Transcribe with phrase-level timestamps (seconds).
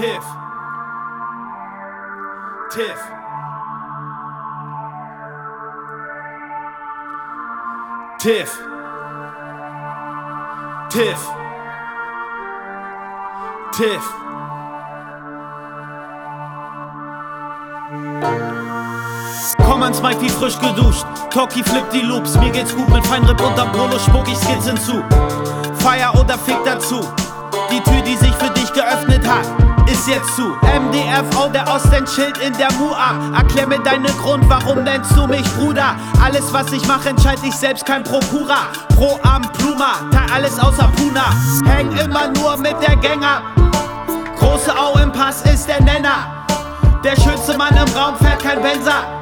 [0.00, 0.24] Tiff.
[2.70, 3.00] Tiff.
[8.18, 8.58] Tiff.
[10.88, 11.28] Tiff.
[13.72, 14.02] Tiff.
[19.58, 21.04] Komm ans Mike wie frisch geduscht.
[21.28, 22.38] Toki flippt die Loops.
[22.38, 25.04] Mir geht's gut mit Feinripp unterm Polo, spuck ich Skizzen zu.
[25.74, 27.06] Feier oder Fick dazu.
[27.70, 30.56] Die Tür, die sich für dich geöffnet hat, ist jetzt zu.
[30.62, 33.36] MDFO, der Osten chillt in der MUA.
[33.36, 35.96] Erklär mir deinen Grund, warum nennst du mich Bruder?
[36.22, 38.68] Alles, was ich mache, entscheid ich selbst, kein Prokura.
[38.96, 41.24] Pro am Pluma, teil alles außer Puna.
[41.66, 43.42] Häng immer nur mit der Gänger.
[44.38, 46.44] Große Au im Pass ist der Nenner.
[47.04, 49.20] Der schönste Mann im Raum fährt kein Benzer.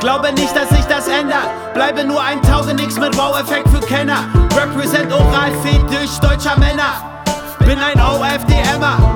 [0.00, 1.48] Glaube nicht, dass sich das ändert.
[1.72, 4.24] Bleibe nur ein Tauge, nix mit Wow-Effekt für Kenner.
[4.54, 7.22] Represent oral Fetisch deutscher Männer.
[7.60, 9.13] Bin ein OFDMer.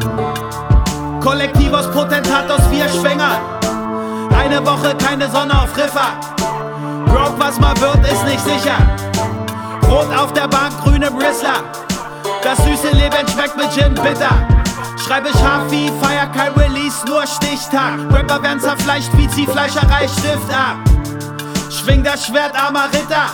[1.21, 3.41] Kollektiv aus Potentatos, vier Schwänger.
[4.39, 6.12] Eine Woche keine Sonne auf Riffer.
[7.06, 8.77] Broke, was mal wird, ist nicht sicher.
[9.91, 11.62] Rot auf der Bank, grün im Rissler.
[12.42, 14.31] Das süße Leben schmeckt mit Gin bitter.
[14.97, 17.98] Schreibe scharf wie Feier, kein Release, nur Stichtag.
[18.12, 20.77] Rapper werden zerfleischt wie Ziehfleischerei, Stift ab.
[21.70, 23.27] Schwing das Schwert, armer Ritter.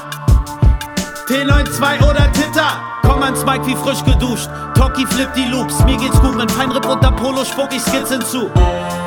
[1.27, 2.94] T92 oder Titter.
[3.07, 4.49] Komm ans Mike wie frisch geduscht.
[4.75, 5.85] Toki flippt die Loops.
[5.85, 8.51] Mir geht's gut mit Feinripp unter Polo, spuck ich Skizzen zu.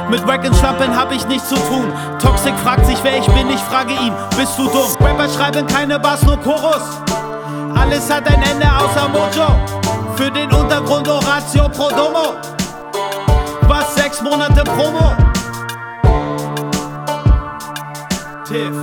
[0.10, 1.92] Mit Wack und Schlampen hab ich nichts zu tun.
[2.20, 4.96] Toxic fragt sich, wer ich bin, ich frage ihn, bist du dumm?
[5.02, 7.02] Rapper schreiben keine Bars, nur Chorus.
[7.76, 9.48] Alles hat ein Ende außer Mojo.
[10.16, 12.36] Für den Untergrund Oratio Pro Domo.
[13.68, 15.14] Was sechs Monate Promo.
[18.46, 18.76] Tiff.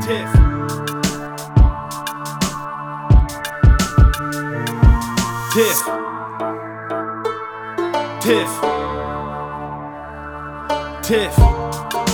[0.00, 0.45] Tiff.
[5.56, 5.82] Tiff.
[8.20, 8.60] Tiff.
[11.02, 12.05] Tiff.